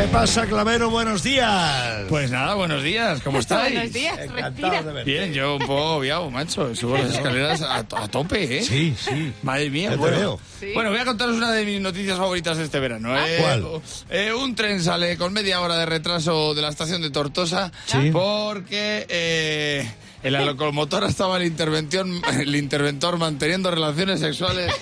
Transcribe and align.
¿Qué 0.00 0.06
pasa, 0.06 0.46
Clavero? 0.46 0.88
Buenos 0.88 1.22
días. 1.22 2.04
Pues 2.08 2.30
nada, 2.30 2.54
buenos 2.54 2.82
días, 2.82 3.20
¿cómo 3.22 3.38
estáis? 3.40 3.74
Buenos 3.74 3.92
días, 3.92 4.18
Encantado 4.18 4.82
de 4.82 4.92
verte. 4.92 5.10
Bien, 5.10 5.32
yo 5.34 5.56
un 5.56 5.60
poco 5.66 5.96
obviado, 5.96 6.30
macho. 6.30 6.74
Subo 6.74 6.96
las 6.96 7.10
escaleras 7.12 7.60
a, 7.60 7.84
to- 7.86 7.96
a 7.98 8.08
tope, 8.08 8.58
¿eh? 8.58 8.62
Sí, 8.62 8.94
sí. 8.98 9.32
Madre 9.42 9.68
mía, 9.68 9.94
bueno. 9.96 10.16
veo. 10.18 10.40
Sí. 10.58 10.68
Bueno, 10.74 10.90
voy 10.90 10.98
a 11.00 11.04
contaros 11.04 11.36
una 11.36 11.52
de 11.52 11.64
mis 11.66 11.80
noticias 11.82 12.16
favoritas 12.16 12.56
de 12.56 12.64
este 12.64 12.80
verano. 12.80 13.14
¿eh? 13.18 13.36
¿Cuál? 13.40 13.66
Eh, 14.08 14.32
un 14.32 14.54
tren 14.54 14.82
sale 14.82 15.18
con 15.18 15.32
media 15.34 15.60
hora 15.60 15.76
de 15.76 15.84
retraso 15.86 16.54
de 16.54 16.62
la 16.62 16.70
estación 16.70 17.02
de 17.02 17.10
Tortosa 17.10 17.70
Sí. 17.84 18.10
porque 18.10 19.06
eh, 19.08 19.90
en 20.22 20.32
la 20.32 20.44
locomotora 20.44 21.08
estaba 21.08 21.36
el, 21.38 21.44
intervención, 21.44 22.20
el 22.38 22.54
interventor 22.56 23.18
manteniendo 23.18 23.70
relaciones 23.70 24.20
sexuales 24.20 24.72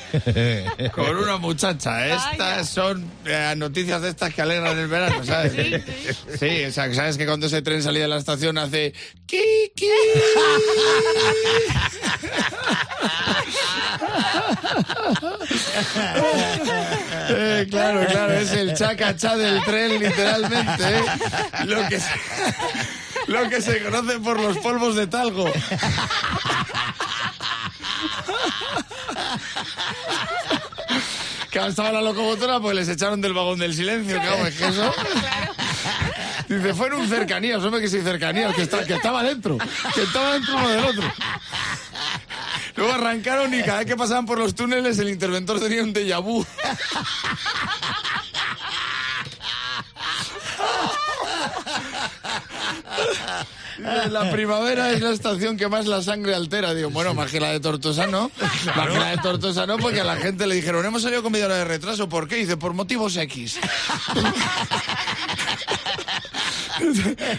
con 0.93 1.17
una 1.17 1.37
muchacha. 1.39 2.07
Estas 2.09 2.69
son 2.69 3.05
eh, 3.25 3.55
noticias 3.57 4.03
de 4.03 4.09
estas 4.11 4.35
que 4.35 4.43
alegran 4.43 4.79
el 4.79 4.89
verano, 4.89 5.25
¿sabes? 5.25 5.53
Sí, 5.53 6.39
Sí, 6.39 6.65
o 6.65 6.73
sea, 6.73 6.93
sabes 6.95 7.17
que 7.17 7.27
cuando 7.27 7.47
ese 7.47 7.63
tren 7.63 7.83
salía 7.83 8.03
de 8.03 8.09
la 8.09 8.19
estación 8.19 8.59
hace... 8.59 8.93
"Ki, 9.27 9.73
ki". 9.75 9.87
Eh, 17.31 17.67
claro, 17.71 18.07
claro, 18.07 18.33
es 18.35 18.53
el 18.53 18.75
chacachá 18.75 19.37
del 19.37 19.63
tren, 19.65 19.99
literalmente. 20.01 20.83
¿eh? 20.83 21.03
Lo, 21.67 21.87
que 21.89 21.99
lo 23.29 23.49
que 23.49 23.63
se 23.63 23.83
conoce 23.83 24.19
por 24.19 24.41
los 24.41 24.59
polvos 24.59 24.97
de 24.97 25.07
talgo. 25.07 25.51
Que 31.51 31.59
la 31.59 32.03
locomotora, 32.03 32.61
pues 32.61 32.77
les 32.77 32.89
echaron 32.89 33.21
del 33.21 33.33
vagón 33.33 33.59
del 33.59 33.75
silencio, 33.75 34.21
claro, 34.21 34.47
es 34.47 34.55
que 34.57 34.67
eso... 34.69 34.95
Dice, 36.49 36.75
fue 36.75 36.87
en 36.89 36.95
un 36.95 37.09
cercanías, 37.09 37.63
hombre 37.63 37.81
que 37.81 37.89
sí 37.89 38.01
cercanías, 38.01 38.55
que, 38.55 38.63
está- 38.63 38.85
que 38.85 38.95
estaba 38.95 39.23
dentro, 39.23 39.59
que 39.95 40.03
estaba 40.03 40.33
dentro 40.35 40.57
uno 40.57 40.69
del 40.69 40.85
otro. 40.85 41.13
Luego 42.77 42.93
arrancaron 42.93 43.53
y 43.53 43.63
cada 43.63 43.79
vez 43.79 43.87
que 43.87 43.97
pasaban 43.97 44.25
por 44.25 44.39
los 44.39 44.55
túneles 44.55 44.99
el 44.99 45.09
interventor 45.11 45.59
tenía 45.61 45.83
un 45.83 45.93
déjà 45.93 46.23
vu. 46.23 46.47
La 53.79 54.31
primavera 54.31 54.91
es 54.91 55.01
la 55.01 55.11
estación 55.11 55.57
que 55.57 55.69
más 55.69 55.87
la 55.87 56.03
sangre 56.03 56.35
altera. 56.35 56.75
Digo, 56.75 56.91
bueno, 56.91 57.15
más 57.15 57.31
que 57.31 57.41
la 57.41 57.51
de 57.51 57.61
Tortosa 57.61 58.07
no. 58.07 58.31
Más 58.77 58.89
que 58.89 58.99
la 58.99 59.11
de 59.11 59.19
Tortosa 59.19 59.67
no, 59.67 59.79
porque 59.79 60.01
a 60.01 60.05
la 60.05 60.17
gente 60.17 60.47
le 60.47 60.55
dijeron, 60.57 60.85
hemos 60.85 61.03
salido 61.03 61.23
con 61.23 61.33
media 61.33 61.47
hora 61.47 61.57
de 61.57 61.65
retraso. 61.65 62.09
¿Por 62.09 62.29
qué? 62.29 62.37
Dice, 62.37 62.57
por 62.57 62.73
motivos 62.75 63.17
X. 63.17 63.59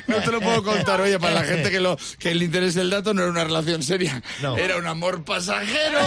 No 0.08 0.18
te 0.18 0.32
lo 0.32 0.42
puedo 0.42 0.64
contar, 0.64 1.02
oye, 1.02 1.20
para 1.20 1.36
la 1.36 1.44
gente 1.44 1.70
que, 1.72 1.80
lo, 1.80 1.98
que 2.18 2.32
el 2.32 2.44
interés 2.44 2.76
del 2.76 2.90
dato 2.90 3.14
no 3.14 3.22
era 3.22 3.32
una 3.32 3.44
relación 3.44 3.84
seria. 3.84 4.22
No. 4.42 4.58
Era 4.58 4.78
un 4.78 4.88
amor 4.88 5.24
pasajero. 5.24 6.00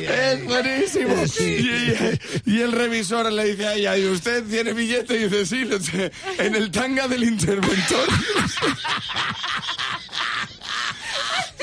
Es 0.00 0.44
buenísimo. 0.44 1.14
Y, 1.40 1.70
y 2.46 2.60
el 2.60 2.72
revisor 2.72 3.30
le 3.32 3.44
dice 3.44 3.66
a 3.66 3.74
ella, 3.74 3.96
¿y 3.96 4.06
usted 4.06 4.44
tiene 4.44 4.72
billete? 4.72 5.14
Y 5.16 5.28
dice, 5.28 5.46
sí, 5.46 5.68
en 6.38 6.54
el 6.54 6.70
tanga 6.70 7.08
del 7.08 7.24
interventor. 7.24 8.08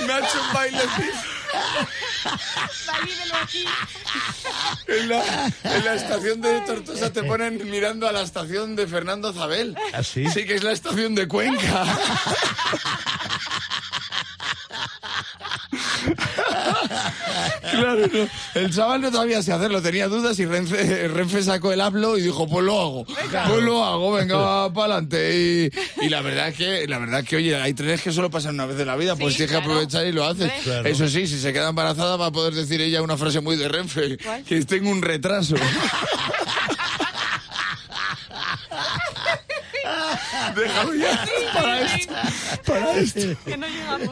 Me 0.06 0.14
ha 0.14 0.20
hecho 0.20 0.42
un 0.42 0.54
baile 0.54 0.80
Valídelo 2.88 3.36
aquí. 3.42 3.66
en 4.88 5.10
la, 5.10 5.46
en 5.64 5.86
la 5.86 5.94
estación 5.96 6.42
de 6.42 6.62
Tortosa 6.62 7.12
te 7.12 7.24
ponen 7.24 7.70
mirando 7.70 8.08
a 8.08 8.12
la 8.12 8.22
estación 8.22 8.76
de 8.76 8.88
Fernando 8.88 9.34
Zabel. 9.34 9.76
¿Ah, 9.94 10.04
sí? 10.04 10.26
Sí, 10.30 10.46
que 10.46 10.56
es 10.56 10.64
la 10.64 10.72
estación 10.72 11.16
de 11.16 11.28
Cuenca. 11.28 11.86
Claro, 17.82 18.08
no. 18.14 18.28
El 18.62 18.74
chaval 18.74 19.02
no 19.02 19.12
sabía 19.12 19.42
si 19.42 19.52
hacerlo, 19.52 19.82
tenía 19.82 20.08
dudas 20.08 20.38
y 20.40 20.46
Renfe, 20.46 21.08
Renfe 21.08 21.42
sacó 21.44 21.74
el 21.74 21.82
hablo 21.82 22.18
y 22.18 22.22
dijo, 22.22 22.48
pues 22.48 22.64
lo 22.64 22.80
hago, 22.80 23.06
pues 23.06 23.64
lo 23.64 23.84
hago, 23.84 24.12
venga, 24.14 24.72
para 24.74 24.94
adelante. 24.96 25.72
Y, 26.00 26.06
y 26.06 26.10
la 26.10 26.22
verdad 26.22 26.50
es 26.50 26.56
que, 26.56 26.88
la 26.88 27.00
verdad 27.00 27.22
es 27.22 27.28
que, 27.28 27.38
oye, 27.38 27.56
hay 27.56 27.74
trenes 27.74 28.02
que 28.02 28.12
solo 28.12 28.30
pasan 28.30 28.56
una 28.56 28.66
vez 28.66 28.80
en 28.80 28.88
la 28.88 28.96
vida, 28.96 29.16
pues 29.16 29.34
Sí, 29.34 29.38
tienes 29.38 29.52
que 29.52 29.58
aprovechar 29.64 30.06
y 30.06 30.12
lo 30.12 30.26
haces. 30.26 30.52
Claro. 30.64 30.88
Eso 30.88 31.08
sí, 31.08 31.26
si 31.28 31.40
se 31.40 31.52
queda 31.54 31.70
embarazada 31.70 32.18
va 32.18 32.28
a 32.28 32.32
poder 32.32 32.54
decir 32.54 32.82
ella 32.82 33.02
una 33.02 33.18
frase 33.18 33.40
muy 33.42 33.56
de 33.58 33.68
Renfe, 33.68 34.18
¿Cuál? 34.18 34.44
que 34.44 34.64
tengo 34.66 34.90
un 34.90 35.02
retraso. 35.02 35.56
Déjalo 40.56 40.94
ya, 40.96 41.26
para 41.54 41.82
esto, 41.82 42.14
para 42.66 42.96
esto. 42.98 43.22
Que 43.46 43.58
no 43.58 43.68
llegamos. 43.68 44.10